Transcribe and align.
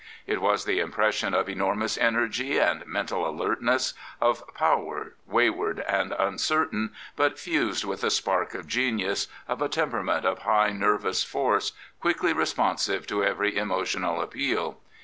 ^ 0.01 0.03
It 0.25 0.41
was 0.41 0.65
the 0.65 0.79
impression 0.79 1.35
of 1.35 1.47
enormous 1.47 1.95
energy 1.95 2.57
and 2.57 2.81
^ 2.81 2.85
mental 2.87 3.29
alertness, 3.29 3.93
of 4.19 4.41
power, 4.55 5.13
wayward 5.27 5.81
and 5.81 6.11
uncertain, 6.17 6.91
but 7.15 7.37
fused 7.37 7.85
with 7.85 8.03
a 8.03 8.09
spark 8.09 8.55
of 8.55 8.65
genius, 8.67 9.27
of 9.47 9.61
a 9.61 9.69
temperament, 9.69 10.25
of 10.25 10.39
high 10.39 10.71
nervous 10.71 11.23
force, 11.23 11.73
quickly 11.99 12.33
responsive 12.33 13.05
to 13.05 13.23
every 13.23 13.51
^ 13.51 13.55
emotional 13.55 14.23
appeal. 14.23 14.79